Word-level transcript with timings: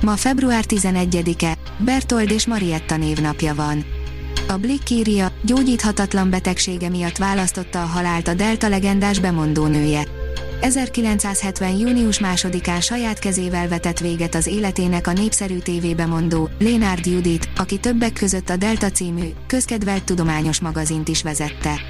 Ma 0.00 0.16
február 0.16 0.64
11-e, 0.68 1.56
Bertold 1.78 2.30
és 2.30 2.46
Marietta 2.46 2.96
névnapja 2.96 3.54
van. 3.54 3.84
A 4.48 4.56
Blick 4.56 4.90
írja, 4.90 5.32
gyógyíthatatlan 5.42 6.30
betegsége 6.30 6.88
miatt 6.88 7.16
választotta 7.16 7.82
a 7.82 7.86
halált 7.86 8.28
a 8.28 8.34
Delta 8.34 8.68
legendás 8.68 9.18
bemondónője. 9.18 10.06
1970. 10.60 11.76
június 11.78 12.18
másodikán 12.18 12.80
saját 12.80 13.18
kezével 13.18 13.68
vetett 13.68 13.98
véget 13.98 14.34
az 14.34 14.46
életének 14.46 15.06
a 15.06 15.12
népszerű 15.12 15.58
tévébemondó, 15.58 16.48
Lénárd 16.58 17.06
Judit, 17.06 17.48
aki 17.56 17.78
többek 17.78 18.12
között 18.12 18.50
a 18.50 18.56
Delta 18.56 18.90
című, 18.90 19.28
közkedvelt 19.46 20.04
tudományos 20.04 20.60
magazint 20.60 21.08
is 21.08 21.22
vezette. 21.22 21.80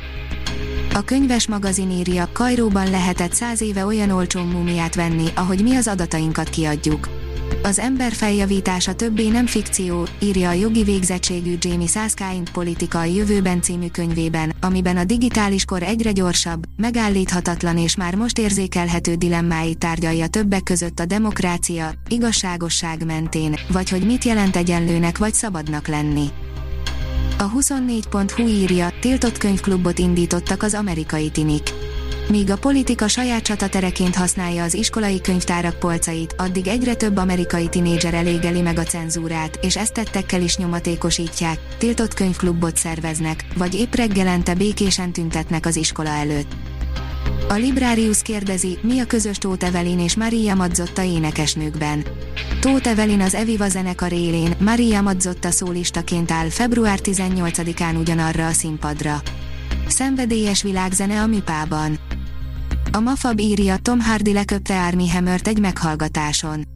A 0.95 1.05
könyves 1.05 1.47
magazin 1.47 1.91
írja, 1.91 2.29
Kajróban 2.33 2.91
lehetett 2.91 3.33
száz 3.33 3.61
éve 3.61 3.85
olyan 3.85 4.11
olcsó 4.11 4.43
múmiát 4.43 4.95
venni, 4.95 5.27
ahogy 5.35 5.63
mi 5.63 5.77
az 5.77 5.89
adatainkat 5.89 6.49
kiadjuk. 6.49 7.20
Az 7.63 7.79
ember 7.79 8.13
feljavítása 8.13 8.95
többé 8.95 9.29
nem 9.29 9.47
fikció, 9.47 10.07
írja 10.19 10.49
a 10.49 10.53
jogi 10.53 10.83
végzettségű 10.83 11.55
Jamie 11.61 11.87
Saskind 11.87 12.51
Politika 12.51 12.99
a 12.99 13.05
jövőben 13.05 13.63
című 13.63 13.89
könyvében, 13.89 14.53
amiben 14.61 14.97
a 14.97 15.05
digitális 15.05 15.65
kor 15.65 15.83
egyre 15.83 16.13
gyorsabb, 16.13 16.63
megállíthatatlan 16.77 17.79
és 17.79 17.97
már 17.97 18.15
most 18.15 18.39
érzékelhető 18.39 19.15
dilemmáit 19.15 19.79
tárgyalja 19.79 20.27
többek 20.27 20.63
között 20.63 21.01
a 21.01 21.05
demokrácia, 21.05 21.93
igazságosság 22.09 23.05
mentén, 23.05 23.57
vagy 23.69 23.91
hogy 23.91 24.07
mit 24.07 24.25
jelent 24.25 24.57
egyenlőnek 24.57 25.19
vagy 25.19 25.35
szabadnak 25.35 25.89
lenni. 25.89 26.27
A 27.39 27.51
24.hu 27.51 28.47
írja, 28.47 28.93
tiltott 29.01 29.39
könyvklubot 29.39 29.99
indítottak 29.99 30.63
az 30.63 30.75
amerikai 30.75 31.31
tinik. 31.31 31.80
Míg 32.31 32.51
a 32.51 32.57
politika 32.57 33.09
saját 33.09 33.43
csatatereként 33.43 34.15
használja 34.15 34.63
az 34.63 34.75
iskolai 34.75 35.21
könyvtárak 35.21 35.79
polcait, 35.79 36.35
addig 36.39 36.67
egyre 36.67 36.95
több 36.95 37.17
amerikai 37.17 37.69
tinédzser 37.69 38.15
elégeli 38.15 38.61
meg 38.61 38.79
a 38.79 38.83
cenzúrát, 38.83 39.59
és 39.63 39.77
ezt 39.77 39.93
tettekkel 39.93 40.43
is 40.43 40.57
nyomatékosítják, 40.57 41.59
tiltott 41.79 42.15
könyvklubot 42.15 42.77
szerveznek, 42.77 43.45
vagy 43.57 43.75
épp 43.75 43.95
reggelente 43.95 44.55
békésen 44.55 45.13
tüntetnek 45.13 45.67
az 45.67 45.77
iskola 45.77 46.09
előtt. 46.09 46.53
A 47.49 47.55
Librarius 47.55 48.23
kérdezi, 48.23 48.79
mi 48.83 48.99
a 48.99 49.07
közös 49.07 49.39
Tóth 49.39 49.67
Evelin 49.67 50.01
és 50.01 50.17
Maria 50.17 50.55
Mazzotta 50.55 51.03
énekesnőkben. 51.03 52.05
Tóth 52.61 52.89
Evelin 52.89 53.21
az 53.21 53.35
Eviva 53.35 53.69
zenekar 53.69 54.13
élén, 54.13 54.55
Maria 54.59 55.01
Mazzotta 55.01 55.51
szólistaként 55.51 56.31
áll 56.31 56.49
február 56.49 56.99
18-án 57.03 57.99
ugyanarra 57.99 58.47
a 58.47 58.53
színpadra. 58.53 59.23
Szenvedélyes 59.87 60.63
világzene 60.63 61.21
a 61.21 61.27
Mipában. 61.27 61.99
A 62.93 63.01
Mafab 63.01 63.39
írja, 63.39 63.77
Tom 63.77 64.01
Hardy 64.01 64.33
leköpte 64.33 64.87
Army 64.87 65.09
Hammert 65.09 65.49
egy 65.49 65.61
meghallgatáson. 65.61 66.67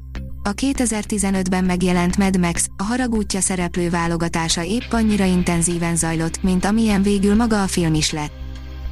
A 0.43 0.51
2015-ben 0.55 1.65
megjelent 1.65 2.17
Mad 2.17 2.39
Max, 2.39 2.69
a 2.77 2.83
haragútja 2.83 3.41
szereplő 3.41 3.91
válogatása 3.91 4.65
épp 4.65 4.93
annyira 4.93 5.25
intenzíven 5.25 5.97
zajlott, 5.97 6.43
mint 6.43 6.65
amilyen 6.65 7.03
végül 7.03 7.35
maga 7.35 7.63
a 7.63 7.67
film 7.67 7.95
is 7.95 8.13
lett. 8.13 8.33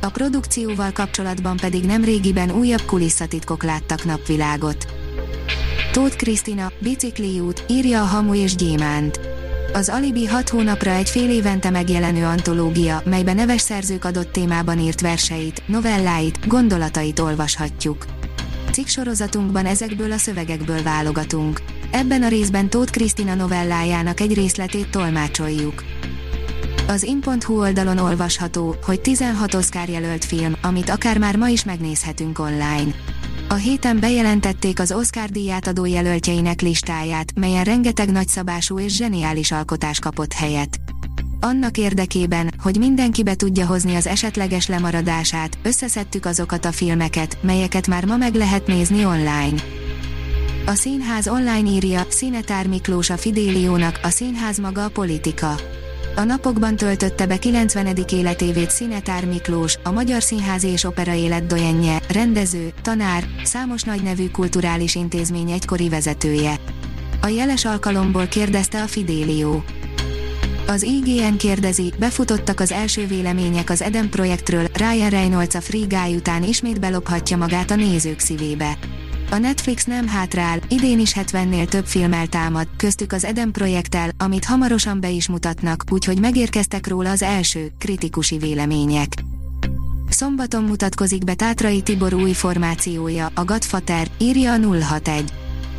A 0.00 0.10
produkcióval 0.10 0.92
kapcsolatban 0.92 1.56
pedig 1.56 1.84
nem 1.84 2.04
régiben 2.04 2.50
újabb 2.50 2.82
kulisszatitkok 2.82 3.62
láttak 3.62 4.04
napvilágot. 4.04 4.86
Tóth 5.92 6.16
Krisztina, 6.16 6.72
út, 7.40 7.64
írja 7.68 8.02
a 8.02 8.06
Hamu 8.06 8.34
és 8.34 8.54
Gyémánt. 8.54 9.31
Az 9.74 9.88
Alibi 9.88 10.26
6 10.26 10.48
hónapra 10.48 10.90
egy 10.90 11.08
fél 11.08 11.30
évente 11.30 11.70
megjelenő 11.70 12.24
antológia, 12.24 13.02
melyben 13.04 13.34
neves 13.34 13.60
szerzők 13.60 14.04
adott 14.04 14.32
témában 14.32 14.78
írt 14.78 15.00
verseit, 15.00 15.62
novelláit, 15.66 16.48
gondolatait 16.48 17.18
olvashatjuk. 17.18 18.06
Cikksorozatunkban 18.72 19.66
ezekből 19.66 20.12
a 20.12 20.16
szövegekből 20.16 20.82
válogatunk. 20.82 21.60
Ebben 21.90 22.22
a 22.22 22.28
részben 22.28 22.70
Tóth 22.70 22.92
Krisztina 22.92 23.34
novellájának 23.34 24.20
egy 24.20 24.34
részletét 24.34 24.90
tolmácsoljuk. 24.90 25.84
Az 26.88 27.02
in.hu 27.02 27.60
oldalon 27.60 27.98
olvasható, 27.98 28.76
hogy 28.82 29.00
16 29.00 29.54
Oscar 29.54 29.88
jelölt 29.88 30.24
film, 30.24 30.56
amit 30.62 30.90
akár 30.90 31.18
már 31.18 31.36
ma 31.36 31.48
is 31.48 31.64
megnézhetünk 31.64 32.38
online. 32.38 32.94
A 33.52 33.54
héten 33.54 34.00
bejelentették 34.00 34.80
az 34.80 34.92
Oscar 34.92 35.28
díját 35.28 35.66
adó 35.66 35.84
jelöltjeinek 35.84 36.60
listáját, 36.60 37.32
melyen 37.34 37.64
rengeteg 37.64 38.10
nagyszabású 38.10 38.78
és 38.78 38.96
zseniális 38.96 39.52
alkotás 39.52 39.98
kapott 39.98 40.32
helyet. 40.32 40.80
Annak 41.40 41.78
érdekében, 41.78 42.54
hogy 42.62 42.76
mindenki 42.78 43.22
be 43.22 43.34
tudja 43.34 43.66
hozni 43.66 43.94
az 43.94 44.06
esetleges 44.06 44.66
lemaradását, 44.66 45.58
összeszedtük 45.62 46.24
azokat 46.24 46.64
a 46.64 46.72
filmeket, 46.72 47.38
melyeket 47.42 47.86
már 47.86 48.04
ma 48.04 48.16
meg 48.16 48.34
lehet 48.34 48.66
nézni 48.66 49.04
online. 49.04 49.62
A 50.66 50.74
színház 50.74 51.28
online 51.28 51.70
írja, 51.70 52.06
Színetár 52.08 52.66
Miklós 52.66 53.10
a 53.10 53.16
Fidéliónak, 53.16 54.00
a 54.02 54.08
színház 54.08 54.58
maga 54.58 54.84
a 54.84 54.88
politika. 54.88 55.54
A 56.16 56.22
napokban 56.22 56.76
töltötte 56.76 57.26
be 57.26 57.38
90. 57.38 57.96
életévét 58.10 58.70
Szinetár 58.70 59.24
Miklós, 59.24 59.78
a 59.82 59.90
Magyar 59.90 60.22
Színház 60.22 60.64
és 60.64 60.84
Opera 60.84 61.14
élet 61.14 61.46
dojenje, 61.46 62.01
rendező, 62.12 62.72
tanár, 62.82 63.24
számos 63.42 63.82
nagy 63.82 64.02
nevű 64.02 64.28
kulturális 64.28 64.94
intézmény 64.94 65.50
egykori 65.50 65.88
vezetője. 65.88 66.56
A 67.20 67.26
jeles 67.26 67.64
alkalomból 67.64 68.26
kérdezte 68.26 68.82
a 68.82 68.86
Fidélió. 68.86 69.64
Az 70.66 70.82
IGN 70.82 71.36
kérdezi, 71.36 71.92
befutottak 71.98 72.60
az 72.60 72.72
első 72.72 73.06
vélemények 73.06 73.70
az 73.70 73.82
Eden 73.82 74.08
projektről, 74.08 74.66
Ryan 74.74 75.10
Reynolds 75.10 75.54
a 75.54 75.60
Free 75.60 75.86
Guy 75.88 76.16
után 76.16 76.42
ismét 76.42 76.80
belophatja 76.80 77.36
magát 77.36 77.70
a 77.70 77.76
nézők 77.76 78.18
szívébe. 78.18 78.78
A 79.30 79.38
Netflix 79.38 79.84
nem 79.84 80.08
hátrál, 80.08 80.58
idén 80.68 81.00
is 81.00 81.12
70-nél 81.16 81.68
több 81.68 81.86
filmmel 81.86 82.26
támad, 82.26 82.68
köztük 82.76 83.12
az 83.12 83.24
Eden 83.24 83.52
projekttel, 83.52 84.10
amit 84.18 84.44
hamarosan 84.44 85.00
be 85.00 85.10
is 85.10 85.28
mutatnak, 85.28 85.84
úgyhogy 85.90 86.20
megérkeztek 86.20 86.86
róla 86.86 87.10
az 87.10 87.22
első, 87.22 87.72
kritikusi 87.78 88.38
vélemények. 88.38 89.08
Szombaton 90.12 90.64
mutatkozik 90.64 91.24
be 91.24 91.34
Tátrai 91.34 91.82
Tibor 91.82 92.14
új 92.14 92.32
formációja, 92.32 93.30
a 93.34 93.44
Godfather, 93.44 94.06
írja 94.18 94.52
a 94.52 94.58
061. 94.58 95.32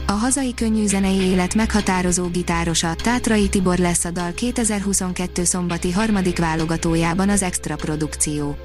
A 0.08 0.12
hazai 0.12 0.54
könnyűzenei 0.54 1.16
élet 1.16 1.56
meghatározó 1.56 2.28
gitárosa, 2.28 2.94
Tátrai 2.96 3.50
Tibor 3.50 3.78
lesz 3.78 4.06
a 4.06 4.12
dal 4.12 4.32
2022 4.32 5.44
szombati 5.44 5.92
harmadik 5.92 6.38
válogatójában 6.38 7.30
az 7.30 7.42
extra 7.42 7.76
produkció. 7.76 8.58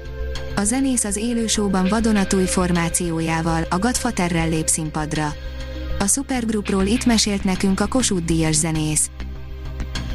A 0.55 0.63
zenész 0.63 1.03
az 1.03 1.15
élő 1.15 1.47
showban 1.47 1.87
vadonatúj 1.89 2.45
formációjával, 2.45 3.65
a 3.69 3.77
Godfatherrel 3.77 4.49
lép 4.49 4.67
színpadra. 4.67 5.33
A 5.99 6.07
Supergroupról 6.07 6.85
itt 6.85 7.05
mesélt 7.05 7.43
nekünk 7.43 7.79
a 7.79 7.87
Kossuth 7.87 8.25
Díjas 8.25 8.55
zenész. 8.55 9.09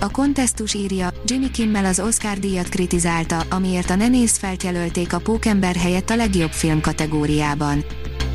A 0.04 0.10
kontesztus 0.10 0.74
írja, 0.74 1.12
Jimmy 1.24 1.50
Kimmel 1.50 1.84
az 1.84 2.00
Oscar 2.00 2.38
díjat 2.38 2.68
kritizálta, 2.68 3.44
amiért 3.50 3.90
a 3.90 3.94
nenész 3.94 4.38
feltjelölték 4.38 5.12
a 5.12 5.18
Pókember 5.18 5.76
helyett 5.76 6.10
a 6.10 6.16
legjobb 6.16 6.50
film 6.50 6.80
kategóriában. 6.80 7.84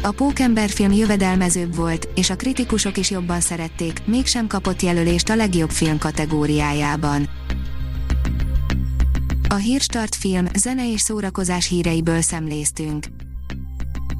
A 0.02 0.12
Pókember 0.12 0.69
film 0.69 0.91
jövedelmezőbb 0.91 1.75
volt, 1.75 2.07
és 2.16 2.30
a 2.30 2.35
kritikusok 2.35 2.97
is 2.97 3.09
jobban 3.09 3.40
szerették, 3.40 4.02
mégsem 4.06 4.47
kapott 4.47 4.81
jelölést 4.81 5.30
a 5.30 5.36
legjobb 5.36 5.69
film 5.69 5.98
kategóriájában. 5.98 7.30
A 9.50 9.56
Hírstart 9.56 10.15
film, 10.15 10.48
zene 10.56 10.92
és 10.92 11.01
szórakozás 11.01 11.68
híreiből 11.68 12.22
szemléztünk. 12.22 13.06